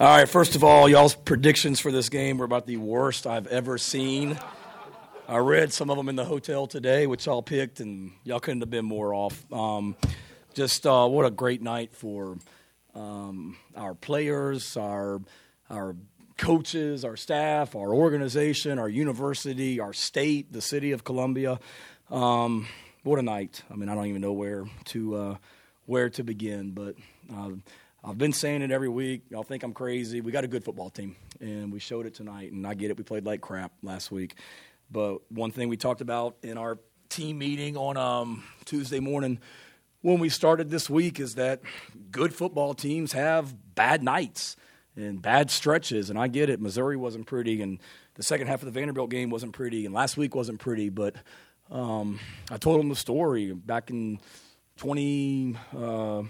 [0.00, 3.48] All right, first of all, y'all's predictions for this game were about the worst I've
[3.48, 4.38] ever seen.
[5.26, 8.60] I read some of them in the hotel today, which y'all picked, and y'all couldn't
[8.60, 9.52] have been more off.
[9.52, 9.96] Um,
[10.54, 12.38] just uh, what a great night for
[12.94, 15.20] um, our players, our
[15.68, 15.96] our
[16.36, 21.58] coaches, our staff, our organization, our university, our state, the city of Columbia.
[22.08, 22.68] Um,
[23.02, 23.62] what a night!
[23.68, 25.36] I mean, I don't even know where to uh,
[25.86, 26.94] where to begin, but.
[27.34, 27.50] Uh,
[28.04, 29.24] I've been saying it every week.
[29.28, 30.20] Y'all think I'm crazy.
[30.20, 32.52] We got a good football team, and we showed it tonight.
[32.52, 32.96] And I get it.
[32.96, 34.36] We played like crap last week.
[34.90, 39.40] But one thing we talked about in our team meeting on um, Tuesday morning
[40.02, 41.60] when we started this week is that
[42.12, 44.54] good football teams have bad nights
[44.94, 46.08] and bad stretches.
[46.08, 46.60] And I get it.
[46.60, 47.80] Missouri wasn't pretty, and
[48.14, 50.88] the second half of the Vanderbilt game wasn't pretty, and last week wasn't pretty.
[50.88, 51.16] But
[51.68, 54.20] um, I told them the story back in
[54.76, 56.22] 20 uh,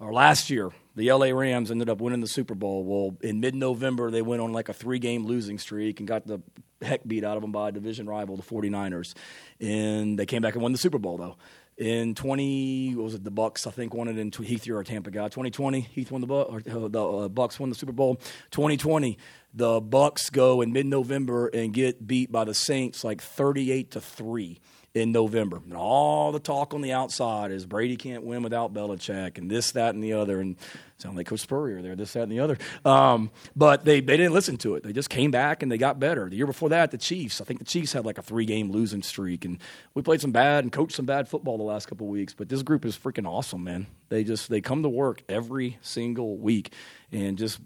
[0.00, 2.84] or last year the LA Rams ended up winning the Super Bowl.
[2.84, 6.26] Well, in mid November, they went on like a three game losing streak and got
[6.26, 6.42] the
[6.82, 9.14] heck beat out of them by a division rival, the 49ers.
[9.60, 11.36] And they came back and won the Super Bowl, though.
[11.76, 14.82] In 20, what was it, the Bucs, I think, won it in Heath, you're our
[14.82, 15.26] Tampa guy.
[15.26, 18.16] 2020, Heath won the, or, uh, the uh, Bucs won the Super Bowl.
[18.50, 19.16] 2020,
[19.54, 24.00] the Bucs go in mid November and get beat by the Saints like 38 to
[24.00, 24.60] 3
[24.98, 25.60] in November.
[25.64, 29.72] And all the talk on the outside is Brady can't win without Belichick and this,
[29.72, 30.40] that, and the other.
[30.40, 30.56] And
[30.98, 32.58] sound like Coach Spurrier there, this, that, and the other.
[32.84, 34.82] Um, but they, they didn't listen to it.
[34.82, 36.28] They just came back and they got better.
[36.28, 38.70] The year before that, the Chiefs, I think the Chiefs had like a three game
[38.70, 39.44] losing streak.
[39.44, 39.58] And
[39.94, 42.34] we played some bad and coached some bad football the last couple weeks.
[42.34, 43.86] But this group is freaking awesome, man.
[44.08, 46.72] They just they come to work every single week
[47.12, 47.60] and just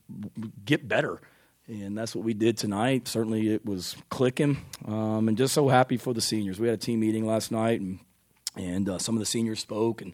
[0.64, 1.20] get better
[1.68, 3.08] and that's what we did tonight.
[3.08, 6.58] Certainly, it was clicking, um, and just so happy for the seniors.
[6.58, 7.98] We had a team meeting last night, and
[8.56, 10.12] and uh, some of the seniors spoke, and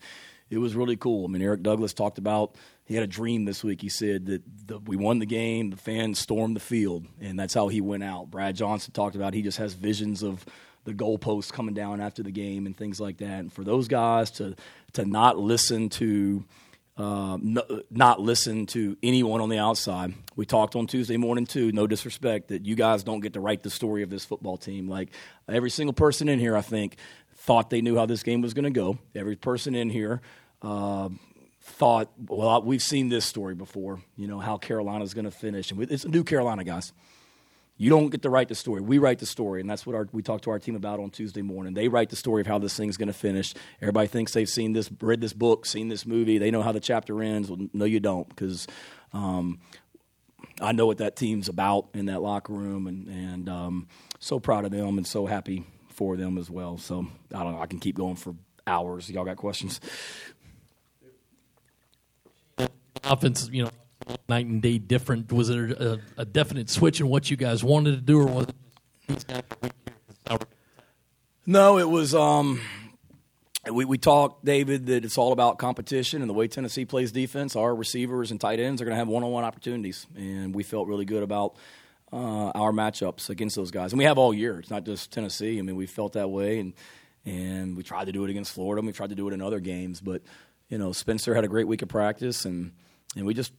[0.51, 1.25] it was really cool.
[1.25, 2.55] I mean, Eric Douglas talked about
[2.85, 3.83] he had a dream this week.
[3.83, 7.55] He said that the, we won the game, the fans stormed the field, and that's
[7.55, 8.31] how he went out.
[8.31, 10.45] Brad Johnson talked about he just has visions of
[10.85, 13.41] the goalposts coming down after the game and things like that.
[13.41, 14.55] And for those guys to
[14.95, 16.45] to not listen to
[16.99, 17.57] um,
[17.91, 20.15] not listen to anyone on the outside.
[20.35, 21.71] We talked on Tuesday morning too.
[21.71, 24.89] No disrespect that you guys don't get to write the story of this football team.
[24.89, 25.11] Like
[25.49, 26.97] every single person in here, I think
[27.37, 28.99] thought they knew how this game was going to go.
[29.15, 30.21] Every person in here
[30.61, 31.09] uh,
[31.63, 34.01] thought, well, we've seen this story before.
[34.17, 36.93] You know how Carolina's going to finish, and it's a new Carolina, guys.
[37.81, 38.81] You don't get to write the story.
[38.81, 41.11] We write the story, and that's what our, we talk to our team about on
[41.11, 41.75] Tuesday morning.
[41.75, 43.55] They write the story of how this thing's going to finish.
[43.81, 46.39] Everybody thinks they've seen this, read this book, seen this movie.
[46.39, 47.49] They know how the chapter ends.
[47.49, 48.67] Well, no, you don't, because
[49.13, 49.61] um,
[50.61, 53.87] I know what that team's about in that locker room, and and um,
[54.19, 56.79] so proud of them, and so happy for them as well.
[56.79, 57.61] So I don't know.
[57.61, 58.35] I can keep going for
[58.67, 59.09] hours.
[59.09, 59.81] Y'all got questions?
[63.05, 63.71] Offense, you know
[64.29, 65.33] night and day different?
[65.33, 68.47] Was there a, a definite switch in what you guys wanted to do, or was
[68.49, 68.55] it?
[71.47, 72.15] No, it was.
[72.15, 72.61] Um,
[73.71, 77.57] we, we talked, David, that it's all about competition and the way Tennessee plays defense.
[77.57, 80.63] Our receivers and tight ends are going to have one on one opportunities, and we
[80.63, 81.57] felt really good about
[82.13, 83.93] uh, our matchups against those guys.
[83.93, 84.59] And we have all year.
[84.59, 85.59] It's not just Tennessee.
[85.59, 86.73] I mean, we felt that way, and
[87.25, 88.79] and we tried to do it against Florida.
[88.81, 90.23] and We tried to do it in other games, but
[90.69, 92.73] you know, Spencer had a great week of practice, and
[93.17, 93.53] and we just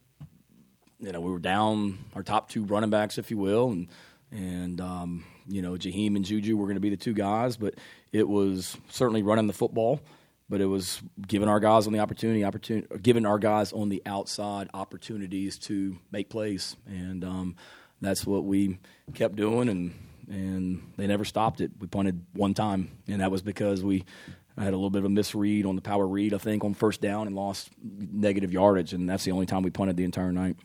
[1.00, 3.88] you know, we were down our top two running backs, if you will, and
[4.32, 7.76] and um, you know, Jaheim and Juju were going to be the two guys, but
[8.12, 10.02] it was certainly running the football,
[10.50, 14.02] but it was giving our guys on the opportunity, opportunity, giving our guys on the
[14.06, 17.56] outside opportunities to make plays, and um,
[18.02, 18.78] that's what we
[19.14, 19.94] kept doing, and
[20.30, 21.72] and they never stopped it.
[21.80, 24.06] We punted one time, and that was because we
[24.58, 27.02] had a little bit of a misread on the power read, I think, on first
[27.02, 30.58] down and lost negative yardage, and that's the only time we punted the entire night.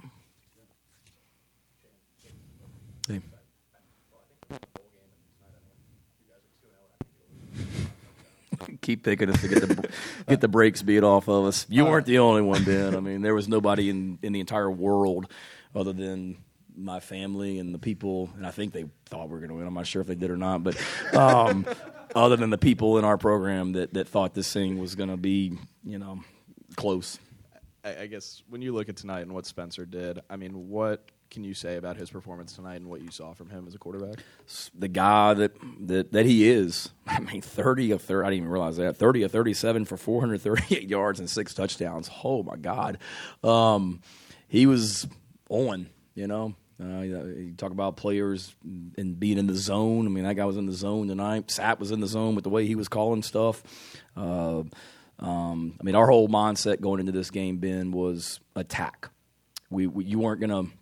[8.80, 9.88] Keep picking us to get the
[10.28, 11.66] get the brakes beat off of us.
[11.68, 12.94] You weren't the only one, Ben.
[12.94, 15.30] I mean, there was nobody in in the entire world
[15.74, 16.38] other than
[16.76, 19.66] my family and the people, and I think they thought we were going to win.
[19.66, 20.76] I'm not sure if they did or not, but
[21.14, 21.66] um,
[22.14, 25.16] other than the people in our program that that thought this thing was going to
[25.16, 26.20] be, you know,
[26.76, 27.18] close.
[27.84, 31.44] I guess when you look at tonight and what Spencer did, I mean, what can
[31.44, 34.22] you say about his performance tonight and what you saw from him as a quarterback?
[34.78, 36.90] The guy that that, that he is.
[37.06, 38.26] I mean, thirty of thirty.
[38.26, 38.96] I didn't even realize that.
[38.96, 42.10] Thirty of thirty-seven for four hundred thirty-eight yards and six touchdowns.
[42.22, 42.98] Oh my God,
[43.42, 44.00] um,
[44.48, 45.06] he was
[45.48, 45.88] on.
[46.14, 50.06] You know, uh, you talk about players and being in the zone.
[50.06, 51.50] I mean, that guy was in the zone tonight.
[51.50, 53.62] Sat was in the zone with the way he was calling stuff.
[54.16, 54.62] Uh,
[55.18, 59.10] um, I mean, our whole mindset going into this game, Ben, was attack.
[59.70, 60.72] We, we you weren't going to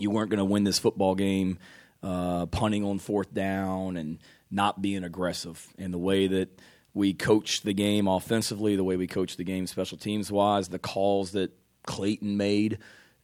[0.00, 1.58] you weren't going to win this football game
[2.02, 4.18] uh, punting on fourth down and
[4.50, 5.66] not being aggressive.
[5.78, 6.60] And the way that
[6.94, 10.78] we coached the game offensively, the way we coached the game special teams wise, the
[10.78, 11.52] calls that
[11.84, 12.78] Clayton made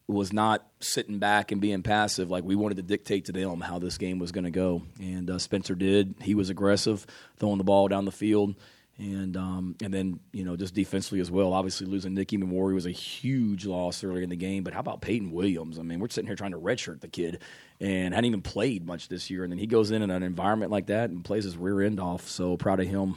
[0.08, 2.30] was not sitting back and being passive.
[2.30, 5.28] Like we wanted to dictate to them how this game was going to go, and
[5.28, 6.14] uh, Spencer did.
[6.20, 7.06] He was aggressive,
[7.38, 8.54] throwing the ball down the field,
[8.98, 11.52] and um, and then you know just defensively as well.
[11.52, 14.64] Obviously, losing Nick Emmanwori was a huge loss earlier in the game.
[14.64, 15.78] But how about Peyton Williams?
[15.78, 17.40] I mean, we're sitting here trying to redshirt the kid,
[17.80, 20.70] and hadn't even played much this year, and then he goes in in an environment
[20.72, 22.28] like that and plays his rear end off.
[22.28, 23.14] So proud of him.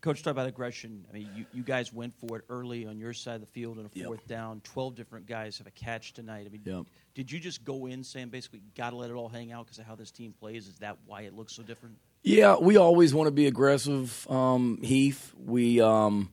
[0.00, 1.04] Coach, talk about aggression.
[1.10, 3.78] I mean, you, you guys went for it early on your side of the field
[3.78, 4.06] on a Yep.
[4.06, 4.60] fourth down.
[4.62, 6.46] Twelve different guys have a catch tonight.
[6.46, 6.84] I mean, Yep.
[7.14, 9.78] did you just go in saying basically got to let it all hang out because
[9.78, 10.68] of how this team plays?
[10.68, 11.96] Is that why it looks so different?
[12.26, 15.32] Yeah, we always want to be aggressive, um, Heath.
[15.38, 16.30] We, um,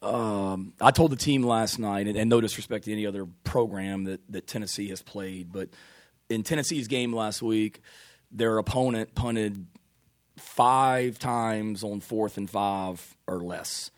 [0.00, 4.04] um, I told the team last night, and, and no disrespect to any other program
[4.04, 5.70] that, that Tennessee has played, but
[6.30, 7.80] in Tennessee's game last week,
[8.30, 9.66] their opponent punted
[10.36, 13.90] five times on fourth and five or less.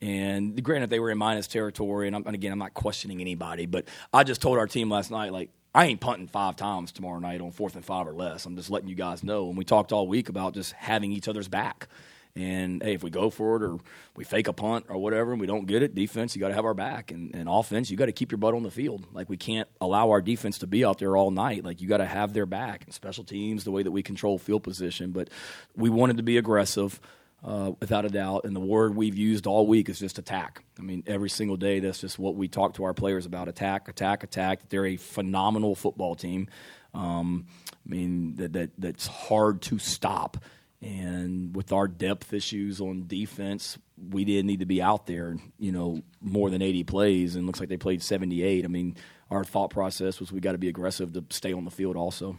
[0.00, 3.66] And granted, they were in minus territory, and, I'm, and again, I'm not questioning anybody,
[3.66, 7.18] but I just told our team last night, like, I ain't punting five times tomorrow
[7.18, 8.46] night on fourth and five or less.
[8.46, 9.48] I'm just letting you guys know.
[9.48, 11.88] And we talked all week about just having each other's back.
[12.34, 13.78] And hey, if we go for it or
[14.16, 16.54] we fake a punt or whatever and we don't get it, defense, you got to
[16.54, 17.10] have our back.
[17.10, 19.06] And, and offense, you got to keep your butt on the field.
[19.12, 21.62] Like we can't allow our defense to be out there all night.
[21.62, 22.84] Like you got to have their back.
[22.86, 25.10] And special teams, the way that we control field position.
[25.10, 25.28] But
[25.76, 27.00] we wanted to be aggressive.
[27.44, 28.44] Uh, without a doubt.
[28.44, 30.64] And the word we've used all week is just attack.
[30.80, 33.88] I mean, every single day, that's just what we talk to our players about attack,
[33.88, 34.68] attack, attack.
[34.68, 36.48] They're a phenomenal football team.
[36.92, 40.38] Um, I mean, that, that that's hard to stop.
[40.82, 43.78] And with our depth issues on defense,
[44.10, 47.36] we didn't need to be out there, you know, more than 80 plays.
[47.36, 48.64] And looks like they played 78.
[48.64, 48.96] I mean,
[49.30, 52.36] our thought process was we got to be aggressive to stay on the field also.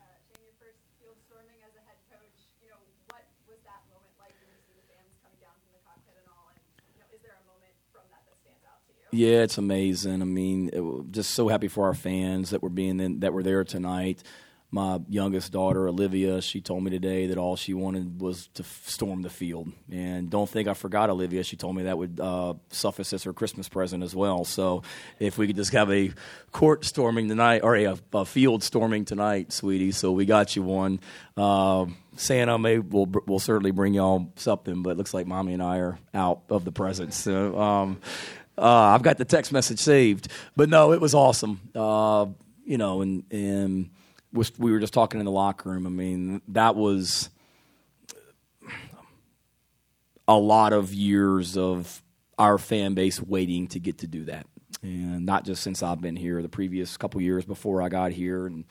[0.00, 2.80] uh, Shane, your first field storming as a head coach, you know,
[3.12, 6.16] what was that moment like when you see the fans coming down from the cockpit
[6.18, 6.50] and all?
[6.50, 6.58] And,
[6.96, 9.01] you know, is there a moment from that that stands out to you?
[9.14, 10.22] Yeah, it's amazing.
[10.22, 13.42] I mean, it, just so happy for our fans that were being in, that were
[13.42, 14.22] there tonight.
[14.70, 18.84] My youngest daughter, Olivia, she told me today that all she wanted was to f-
[18.86, 19.70] storm the field.
[19.90, 21.44] And don't think I forgot Olivia.
[21.44, 24.46] She told me that would uh, suffice as her Christmas present as well.
[24.46, 24.82] So
[25.18, 26.10] if we could just have a
[26.52, 29.92] court storming tonight, or a, a field storming tonight, sweetie.
[29.92, 31.00] So we got you one.
[31.36, 31.84] Uh,
[32.16, 35.80] Santa may will will certainly bring y'all something, but it looks like mommy and I
[35.80, 37.18] are out of the presents.
[37.18, 38.00] So, um,
[38.58, 41.60] uh, I've got the text message saved, but no, it was awesome.
[41.74, 42.26] Uh,
[42.64, 43.90] you know, and and
[44.32, 45.86] was, we were just talking in the locker room.
[45.86, 47.30] I mean, that was
[50.28, 52.02] a lot of years of
[52.38, 54.46] our fan base waiting to get to do that,
[54.82, 56.42] and not just since I've been here.
[56.42, 58.64] The previous couple years before I got here, and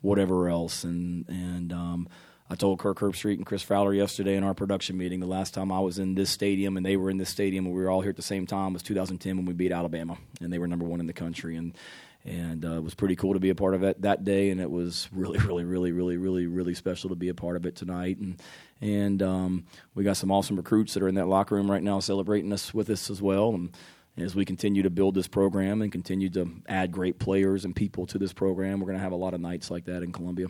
[0.00, 1.72] whatever else, and and.
[1.72, 2.08] Um,
[2.48, 5.72] I told Kirk Herbstreit and Chris Fowler yesterday in our production meeting the last time
[5.72, 8.02] I was in this stadium and they were in this stadium and we were all
[8.02, 10.84] here at the same time was 2010 when we beat Alabama and they were number
[10.84, 11.76] one in the country and
[12.24, 14.60] and uh, it was pretty cool to be a part of it that day and
[14.60, 17.74] it was really really really really really really special to be a part of it
[17.74, 18.40] tonight and
[18.80, 19.64] and um,
[19.96, 22.72] we got some awesome recruits that are in that locker room right now celebrating us
[22.72, 23.76] with us as well and
[24.18, 28.06] as we continue to build this program and continue to add great players and people
[28.06, 30.46] to this program, we're going to have a lot of nights like that in Columbia.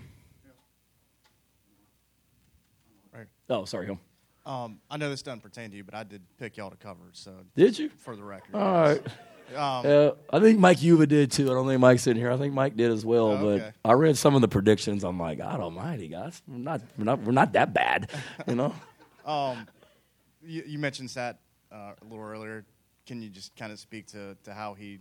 [3.17, 3.27] Right.
[3.49, 3.99] Oh, sorry, Hill.
[4.45, 7.03] Um, I know this doesn't pertain to you, but I did pick y'all to cover,
[7.13, 7.89] so Did you?
[7.99, 8.55] for the record.
[8.55, 9.03] All right.
[9.57, 11.51] Um, Yeah, I think Mike Yuva did too.
[11.51, 12.31] I don't think Mike's in here.
[12.31, 13.33] I think Mike did as well.
[13.33, 13.75] Oh, but.
[13.85, 15.05] I read some of the predictions.
[15.05, 18.11] I'm like, God Almighty, guys, we're not, we're not, we're not that bad,
[18.47, 18.75] you know.
[19.27, 19.67] um,
[20.43, 21.39] you, you mentioned Sat
[21.73, 22.65] uh, a little earlier.
[23.07, 24.99] Can you just kind of speak to, to how he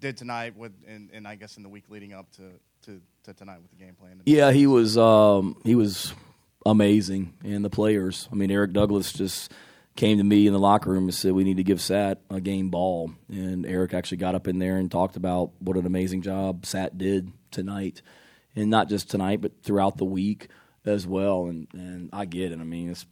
[0.00, 2.50] did tonight, with and, and I guess in the week leading up to,
[2.86, 4.20] to, to tonight with the game plan?
[4.24, 6.14] Yeah, he was um, he was
[6.64, 8.28] amazing, and the players.
[8.30, 9.52] I mean, Eric Douglas just
[9.96, 12.40] came to me in the locker room and said we need to give Sat a
[12.40, 16.22] game ball, and Eric actually got up in there and talked about what an amazing
[16.22, 18.02] job Sat did tonight,
[18.56, 20.48] and not just tonight, but throughout the week
[20.84, 21.46] as well.
[21.46, 22.60] And and I get it.
[22.60, 23.06] I mean, it's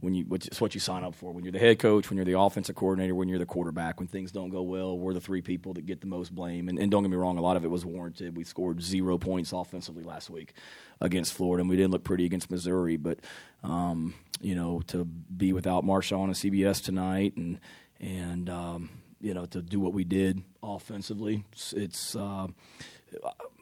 [0.00, 2.24] when you it's what you sign up for when you're the head coach, when you're
[2.24, 3.98] the offensive coordinator, when you're the quarterback.
[3.98, 6.68] When things don't go well, we're the three people that get the most blame.
[6.68, 8.36] And, and don't get me wrong, a lot of it was warranted.
[8.36, 10.54] We scored zero points offensively last week
[11.00, 12.96] against Florida, and we didn't look pretty against Missouri.
[12.96, 13.18] But
[13.62, 17.58] um, you know, to be without Marshawn and CBS tonight, and
[18.00, 21.72] and um, you know, to do what we did offensively, it's.
[21.72, 22.48] it's uh,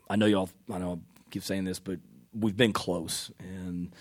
[0.08, 0.50] I know y'all.
[0.72, 1.98] I know I keep saying this, but
[2.34, 3.94] we've been close, and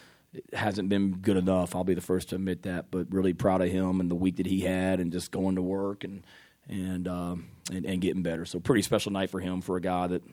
[0.54, 1.76] hasn't been good enough.
[1.76, 2.92] I'll be the first to admit that.
[2.92, 5.62] But really proud of him and the week that he had, and just going to
[5.62, 6.26] work and
[6.68, 8.46] and, um, and and getting better.
[8.46, 10.24] So pretty special night for him for a guy that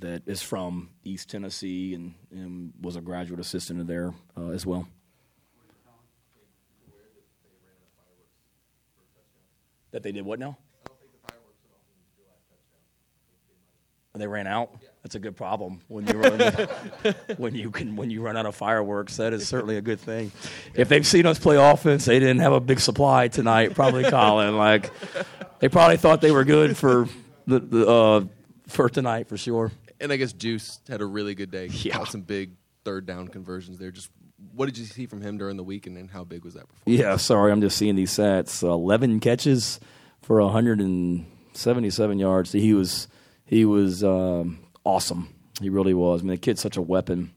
[0.00, 4.88] that is from East Tennessee and, and was a graduate assistant there uh, as well.
[9.90, 10.56] That they did what now?
[14.14, 14.70] They ran out.
[15.02, 16.38] That's a good problem when you run,
[17.36, 19.16] when you can when you run out of fireworks.
[19.16, 20.30] That is certainly a good thing.
[20.74, 23.74] If they've seen us play offense, they didn't have a big supply tonight.
[23.74, 24.56] Probably Colin.
[24.56, 24.92] Like
[25.58, 27.08] they probably thought they were good for
[27.46, 28.24] the, the uh,
[28.68, 29.72] for tonight for sure.
[30.00, 31.66] And I guess Juice had a really good day.
[31.66, 31.94] Yeah.
[31.94, 32.52] Caught some big
[32.84, 33.90] third down conversions there.
[33.90, 34.08] Just
[34.54, 36.68] what did you see from him during the week, and then how big was that
[36.68, 37.00] performance?
[37.00, 38.62] Yeah, sorry, I'm just seeing these stats.
[38.62, 39.80] Uh, Eleven catches
[40.22, 42.52] for 177 yards.
[42.52, 43.08] He was
[43.44, 45.34] he was um, awesome.
[45.60, 46.20] He really was.
[46.20, 47.32] I mean, the kid's such a weapon.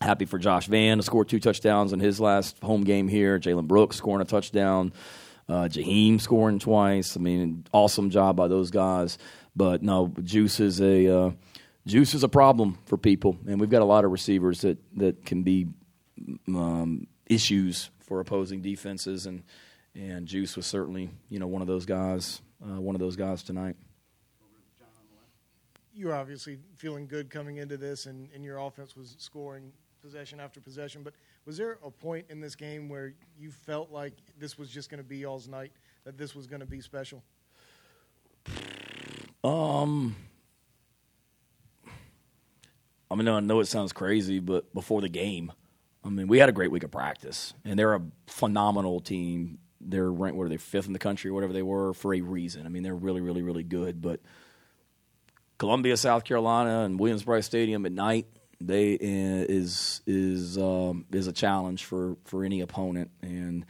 [0.00, 3.38] Happy for Josh Vann to score two touchdowns in his last home game here.
[3.38, 4.92] Jalen Brooks scoring a touchdown.
[5.48, 7.16] Uh, Jaheim scoring twice.
[7.16, 9.18] I mean, awesome job by those guys.
[9.54, 11.30] But no, Juice is a uh,
[11.86, 15.26] Juice is a problem for people, and we've got a lot of receivers that that
[15.26, 15.66] can be
[16.48, 19.42] um, issues for opposing defenses, and
[19.94, 23.42] and Juice was certainly you know one of those guys, uh, one of those guys
[23.42, 23.76] tonight.
[25.94, 30.40] You were obviously feeling good coming into this, and, and your offense was scoring possession
[30.40, 31.02] after possession.
[31.02, 34.90] But was there a point in this game where you felt like this was just
[34.90, 35.72] going to be y'all's night,
[36.04, 37.22] that this was going to be special?
[39.42, 40.16] Um,
[43.10, 45.52] I mean, I know it sounds crazy, but before the game,
[46.04, 49.58] I mean, we had a great week of practice, and they're a phenomenal team.
[49.80, 52.20] They're ranked, what are they, fifth in the country, or whatever they were, for a
[52.20, 52.66] reason.
[52.66, 54.00] I mean, they're really, really, really good.
[54.00, 54.20] But
[55.60, 58.26] Columbia, South Carolina, and Williams-Brice Stadium at night,
[58.60, 63.12] they uh, is is um, is a challenge for for any opponent.
[63.22, 63.64] And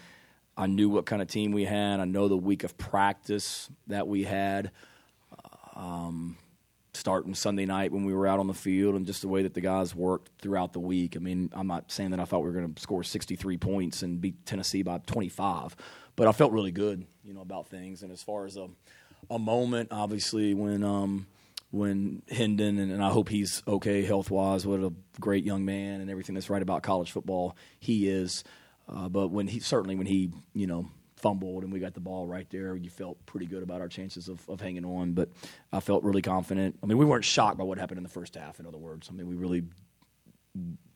[0.56, 2.00] I knew what kind of team we had.
[2.00, 4.70] I know the week of practice that we had
[6.92, 9.54] starting Sunday night when we were out on the field and just the way that
[9.54, 11.16] the guys worked throughout the week.
[11.16, 14.02] I mean, I'm not saying that I thought we were going to score 63 points
[14.02, 15.76] and beat Tennessee by 25,
[16.16, 18.02] but I felt really good, you know, about things.
[18.02, 18.68] And as far as a,
[19.30, 21.26] a moment, obviously, when um,
[21.71, 24.67] when Hendon and, and I hope he's okay health wise.
[24.67, 28.45] What a great young man and everything that's right about college football he is.
[28.89, 32.27] Uh, but when he certainly when he you know fumbled and we got the ball
[32.27, 35.12] right there, you felt pretty good about our chances of, of hanging on.
[35.12, 35.29] But
[35.73, 36.79] I felt really confident.
[36.83, 38.59] I mean, we weren't shocked by what happened in the first half.
[38.59, 39.62] In other words, I mean, we really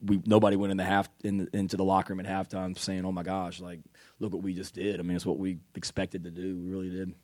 [0.02, 3.04] we nobody went in the half in the, into the locker room at halftime saying,
[3.04, 3.80] "Oh my gosh, like
[4.18, 6.56] look what we just did." I mean, it's what we expected to do.
[6.56, 7.14] We really did.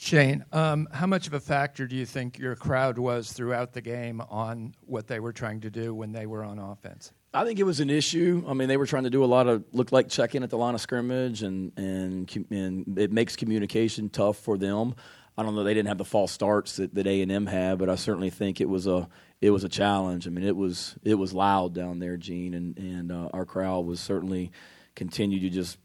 [0.00, 3.80] Shane, um, how much of a factor do you think your crowd was throughout the
[3.80, 7.12] game on what they were trying to do when they were on offense?
[7.34, 8.44] I think it was an issue.
[8.46, 10.50] I mean, they were trying to do a lot of look like check in at
[10.50, 14.94] the line of scrimmage, and and and it makes communication tough for them.
[15.36, 15.64] I don't know.
[15.64, 18.60] They didn't have the false starts that A and M had, but I certainly think
[18.60, 19.08] it was a
[19.40, 20.28] it was a challenge.
[20.28, 23.84] I mean, it was it was loud down there, Gene, and and uh, our crowd
[23.84, 24.52] was certainly
[24.94, 25.76] continued to just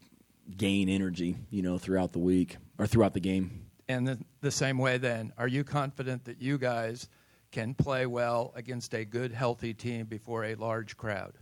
[0.56, 3.63] gain energy, you know, throughout the week or throughout the game.
[3.88, 7.08] And the, the same way, then, are you confident that you guys
[7.52, 11.34] can play well against a good, healthy team before a large crowd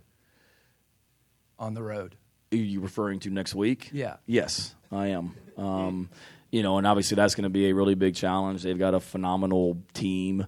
[1.58, 2.16] on the road?
[2.52, 3.90] Are you referring to next week?
[3.92, 4.16] Yeah.
[4.26, 5.34] Yes, I am.
[5.56, 6.10] Um,
[6.50, 8.62] you know, and obviously that's going to be a really big challenge.
[8.62, 10.46] They've got a phenomenal team.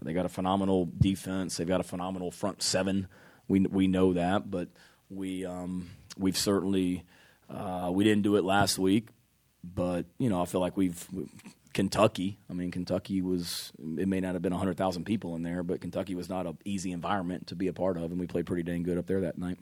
[0.00, 1.56] They got a phenomenal defense.
[1.56, 3.06] They've got a phenomenal front seven.
[3.48, 4.68] We we know that, but
[5.10, 7.04] we um, we've certainly
[7.50, 9.08] uh, we didn't do it last week.
[9.64, 11.06] But you know, I feel like we've
[11.72, 12.38] Kentucky.
[12.50, 13.72] I mean, Kentucky was.
[13.98, 16.58] It may not have been hundred thousand people in there, but Kentucky was not an
[16.64, 19.20] easy environment to be a part of, and we played pretty dang good up there
[19.22, 19.58] that night.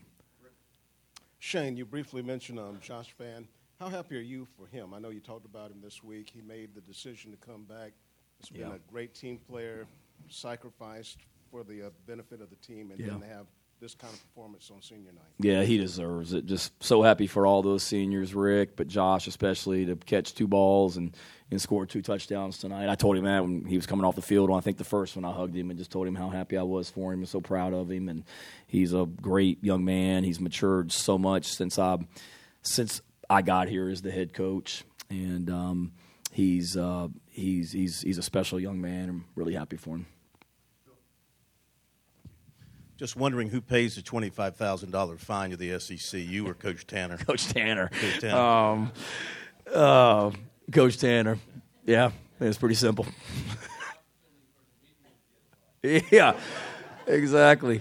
[1.38, 3.49] Shane, you briefly mentioned um, Josh Vann.
[3.78, 4.92] How happy are you for him?
[4.92, 6.28] I know you talked about him this week.
[6.28, 7.92] He made the decision to come back.
[8.38, 8.75] He's been Yeah.
[8.75, 9.87] a great team player,
[10.28, 11.19] sacrificed
[11.50, 13.07] for the uh, benefit of the team, and Yeah.
[13.12, 13.47] then to have
[13.80, 15.25] this kind of performance on senior night.
[15.38, 16.44] Yeah, he deserves it.
[16.44, 20.99] Just so happy for all those seniors, Rick, but Josh especially to catch two balls
[20.99, 21.16] and,
[21.50, 22.90] and score two touchdowns tonight.
[22.90, 24.50] I told him that when he was coming off the field.
[24.50, 26.62] I think the first one I hugged him and just told him how happy I
[26.62, 28.10] was for him and so proud of him.
[28.10, 28.25] And
[28.66, 30.25] he's a great young man.
[30.25, 31.99] He's matured so much since I
[32.62, 35.92] since I got here as the head coach, and um,
[36.32, 39.08] he's uh, he's he's he's a special young man.
[39.08, 40.06] I'm really happy for him.
[43.00, 46.87] Just wondering who pays the twenty-five thousand dollar fine to the SEC, you or Coach
[46.87, 47.16] Tanner?
[47.26, 47.88] Coach Tanner.
[47.88, 48.37] Coach Tanner.
[48.37, 48.92] Um,
[49.75, 50.30] uh,
[50.71, 51.38] Coach Tanner.
[51.87, 53.07] Yeah, it's pretty simple.
[55.83, 56.38] yeah,
[57.07, 57.80] exactly.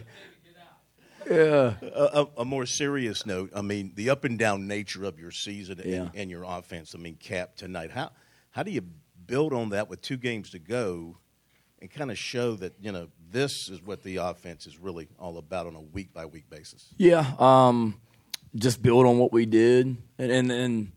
[1.29, 1.73] Yeah.
[1.81, 3.51] A, a, more serious note.
[3.53, 6.03] I mean, the up and down nature of your season Yeah.
[6.03, 6.95] and, and your offense.
[6.95, 7.91] I mean, Cap tonight.
[7.91, 8.11] How
[8.51, 8.83] how do you
[9.27, 11.17] build on that with two games to go,
[11.81, 15.37] and kind of show that you know this is what the offense is really all
[15.37, 16.87] about on a week by week basis?
[16.97, 17.99] Yeah, um,
[18.55, 20.91] just build on what we did, and and, and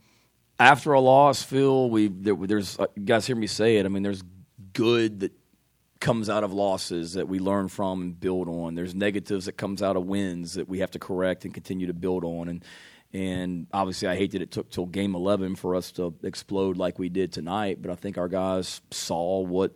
[0.59, 3.87] after a loss, Phil, we there, there's uh, you guys hear me say it.
[3.87, 4.23] I mean, there's
[4.73, 5.33] good that
[6.01, 8.75] comes out of losses that we learn from and build on.
[8.75, 11.95] There's negatives that comes out of wins that we have to correct and continue to
[11.95, 12.49] build on.
[12.49, 12.65] And
[13.15, 16.99] and obviously, I hate that it took till game 11 for us to explode like
[16.99, 17.83] we did tonight.
[17.83, 19.73] But I think our guys saw what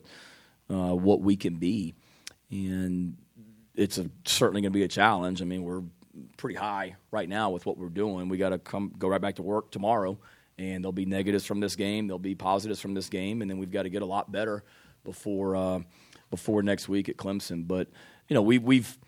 [0.70, 1.94] uh, what we can be,
[2.50, 3.16] and
[3.74, 5.42] it's a, certainly going to be a challenge.
[5.42, 5.82] I mean, we're
[6.36, 8.28] pretty high right now with what we're doing.
[8.28, 10.18] We got to come go right back to work tomorrow,
[10.58, 12.06] and there'll be negatives from this game.
[12.06, 14.64] There'll be positives from this game, and then we've got to get a lot better
[15.04, 15.80] before uh,
[16.30, 17.66] before next week at Clemson.
[17.66, 17.88] But
[18.28, 18.98] you know, we we've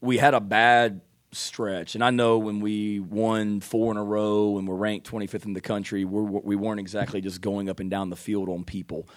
[0.00, 1.00] we had a bad
[1.32, 5.44] stretch, and I know when we won four in a row and we're ranked 25th
[5.44, 8.64] in the country, we're, we weren't exactly just going up and down the field on
[8.64, 9.08] people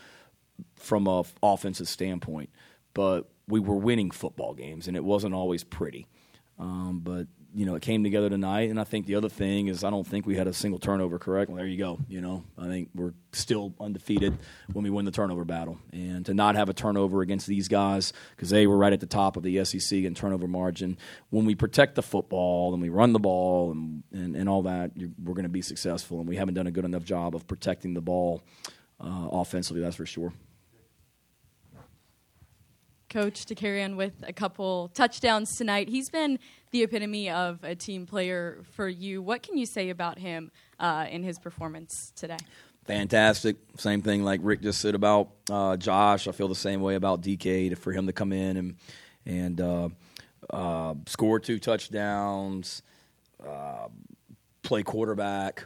[0.75, 2.49] from a offensive standpoint,
[2.93, 6.07] but we were winning football games, and it wasn't always pretty.
[6.59, 9.83] Um, but you know, it came together tonight, and I think the other thing is
[9.83, 11.19] I don't think we had a single turnover.
[11.19, 11.49] Correct?
[11.49, 11.99] Well, there you go.
[12.07, 14.37] You know, I think we're still undefeated
[14.71, 18.13] when we win the turnover battle, and to not have a turnover against these guys
[18.35, 20.97] because they were right at the top of the SEC in turnover margin.
[21.29, 24.91] When we protect the football and we run the ball and and, and all that,
[24.95, 27.93] we're going to be successful, and we haven't done a good enough job of protecting
[27.93, 28.43] the ball
[29.01, 29.81] uh, offensively.
[29.81, 30.31] That's for sure.
[33.11, 35.89] Coach Dakereon with a couple touchdowns tonight.
[35.89, 36.39] He's been
[36.71, 39.21] the epitome of a team player for you.
[39.21, 40.49] What can you say about him
[40.79, 42.37] uh, in his performance today?
[42.85, 43.57] fantastic.
[43.77, 46.27] Same thing like Rick just said about uh, Josh.
[46.27, 48.75] I feel the same way about DK to, for him to come in and
[49.25, 49.89] and uh,
[50.49, 52.81] uh, score two touchdowns,
[53.45, 53.87] uh,
[54.63, 55.65] play quarterback.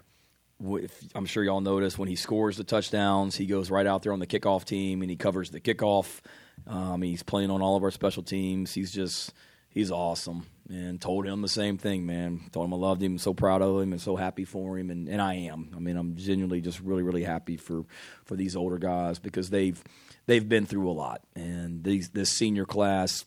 [0.63, 4.13] If, I'm sure y'all notice when he scores the touchdowns, he goes right out there
[4.13, 6.19] on the kickoff team and he covers the kickoff.
[6.67, 8.73] Um, he's playing on all of our special teams.
[8.73, 9.33] He's just
[9.69, 10.47] he's awesome.
[10.67, 12.41] And told him the same thing, man.
[12.51, 15.07] Told him I loved him, so proud of him, and so happy for him, and,
[15.07, 15.69] and I am.
[15.75, 17.83] I mean, I'm genuinely just really, really happy for,
[18.23, 19.81] for these older guys because they've
[20.25, 21.21] they've been through a lot.
[21.35, 23.25] And these this senior class,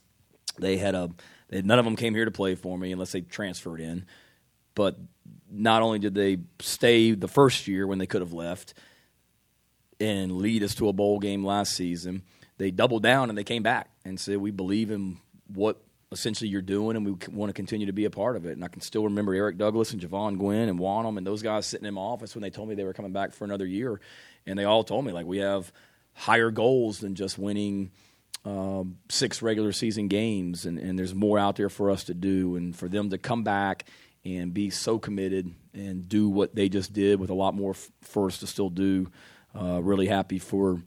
[0.59, 1.11] they had a
[1.49, 4.05] they, none of them came here to play for me unless they transferred in.
[4.75, 4.97] But
[5.51, 8.75] not only did they stay the first year when they could have left
[10.01, 12.23] and lead us to a bowl game last season,
[12.59, 15.19] they doubled down and they came back and said, "We believe in
[15.53, 18.53] what essentially you're doing, and we want to continue to be a part of it."
[18.53, 21.67] And I can still remember Eric Douglas and Jovaughn Gwyn and Wanham and those guys
[21.67, 24.01] sitting in my office when they told me they were coming back for another year,
[24.47, 25.73] and they all told me like we have
[26.13, 27.91] higher goals than just winning
[28.45, 32.57] um, six regular season games, and, and there's more out there for us to do,
[32.57, 33.85] and for them to come back
[34.25, 37.91] and be so committed and do what they just did with a lot more f-
[38.03, 39.11] for us to still do.
[39.59, 40.83] Uh, really happy for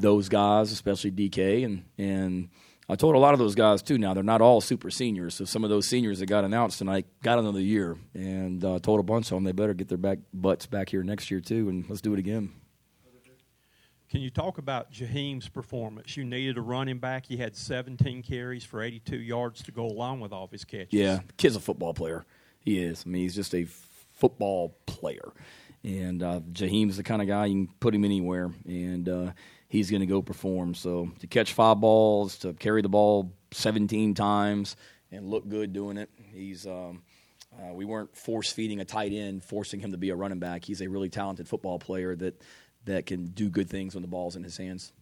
[0.00, 2.48] those guys, especially DK, and and
[2.88, 3.98] I told a lot of those guys too.
[3.98, 7.06] Now they're not all super seniors, so some of those seniors that got announced tonight
[7.22, 10.18] got another year, and uh, told a bunch of them they better get their back
[10.34, 12.52] butts back here next year too, and let's do it again.
[14.10, 16.16] Can you talk about Jaheim's performance?
[16.16, 17.26] You needed a running back.
[17.26, 20.92] He had 17 carries for 82 yards to go along with all of his catches.
[20.92, 22.24] Yeah, kid's a football player.
[22.58, 23.04] He is.
[23.06, 23.68] I mean, he's just a
[24.14, 25.32] football player.
[25.84, 29.30] And uh, Jaheim's the kind of guy you can put him anywhere, and uh,
[29.70, 30.74] he's going to go perform.
[30.74, 34.76] So to catch five balls, to carry the ball 17 times,
[35.10, 36.66] and look good doing it, he's.
[36.66, 37.02] Um,
[37.58, 40.64] uh, we weren't force feeding a tight end, forcing him to be a running back.
[40.64, 42.40] He's a really talented football player that
[42.84, 44.92] that can do good things when the ball's in his hands.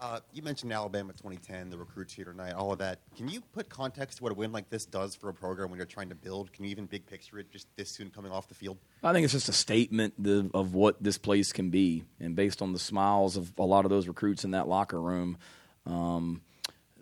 [0.00, 3.00] Uh, you mentioned Alabama 2010, the recruits here tonight, all of that.
[3.18, 5.76] Can you put context to what a win like this does for a program when
[5.76, 6.50] you're trying to build?
[6.54, 8.78] Can you even big picture it just this soon coming off the field?
[9.02, 10.14] I think it's just a statement
[10.54, 13.90] of what this place can be, and based on the smiles of a lot of
[13.90, 15.36] those recruits in that locker room,
[15.84, 16.40] um,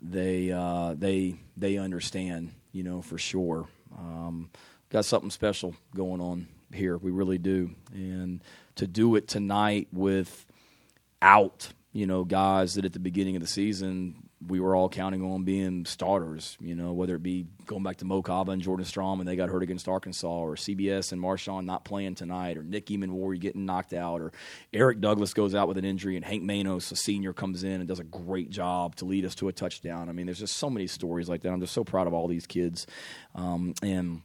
[0.01, 3.69] they uh, they they understand, you know, for sure.
[3.97, 4.49] Um,
[4.89, 6.97] got something special going on here.
[6.97, 8.43] We really do, and
[8.75, 14.29] to do it tonight without you know guys that at the beginning of the season
[14.47, 16.57] we were all counting on being starters.
[16.61, 19.35] You know, whether it be going back to Mo Kaba and Jordan Strachan and they
[19.35, 23.65] got hurt against Arkansas, or CBS and Marshawn not playing tonight, or Nick Emmanwori getting
[23.65, 24.31] knocked out, or
[24.73, 27.87] Eric Douglas goes out with an injury, and Hank Manos, a senior, comes in and
[27.87, 30.09] does a great job to lead us to a touchdown.
[30.09, 31.51] I mean, there's just so many stories like that.
[31.51, 32.87] I'm just so proud of all these kids,
[33.35, 34.21] um, and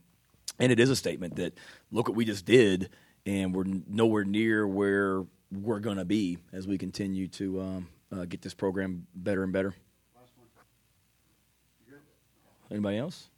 [0.60, 1.58] and it is a statement that
[1.90, 2.90] look what we just did,
[3.26, 8.24] and we're nowhere near where we're going to be as we continue to um, uh,
[8.24, 9.74] get this program better and better.
[12.70, 13.28] Anybody else?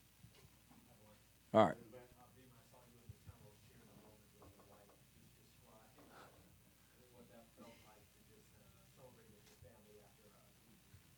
[1.53, 1.75] All right.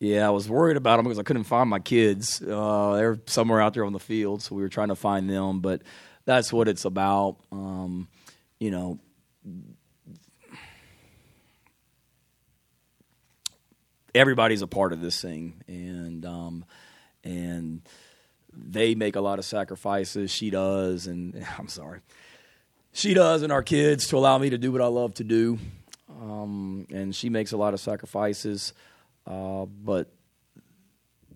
[0.01, 2.41] Yeah, I was worried about them because I couldn't find my kids.
[2.41, 5.61] Uh, they're somewhere out there on the field, so we were trying to find them.
[5.61, 5.83] But
[6.25, 7.37] that's what it's about.
[7.51, 8.07] Um,
[8.61, 9.01] you know,
[14.19, 16.65] everybody's a part of this thing, and um,
[17.23, 17.83] and
[18.53, 20.31] they make a lot of sacrifices.
[20.31, 22.01] She does, and I'm sorry,
[22.93, 25.59] she does, and our kids to allow me to do what I love to do.
[26.21, 28.73] Um, and she makes a lot of sacrifices,
[29.27, 30.11] uh, but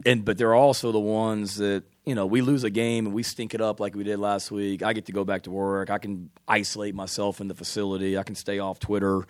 [0.04, 3.22] and but they're also the ones that you know we lose a game and we
[3.22, 4.82] stink it up like we did last week.
[4.82, 5.88] I get to go back to work.
[5.88, 8.18] I can isolate myself in the facility.
[8.18, 9.24] I can stay off Twitter,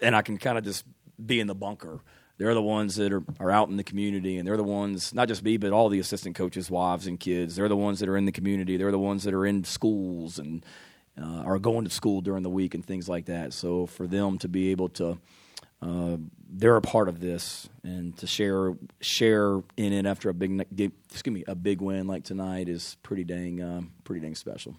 [0.00, 0.84] and I can kind of just
[1.24, 2.00] be in the bunker.
[2.40, 5.28] They're the ones that are, are out in the community, and they're the ones, not
[5.28, 7.54] just me, but all the assistant coaches' wives and kids.
[7.54, 8.78] They're the ones that are in the community.
[8.78, 10.64] They're the ones that are in schools and
[11.20, 13.52] uh, are going to school during the week and things like that.
[13.52, 15.18] So for them to be able to,
[15.82, 16.16] uh,
[16.48, 18.72] they're a part of this, and to share
[19.02, 20.66] share in it after a big,
[21.12, 24.74] excuse me, a big win like tonight is pretty dang, uh, pretty dang special.